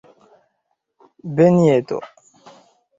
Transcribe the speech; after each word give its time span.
benjeto 1.37 1.97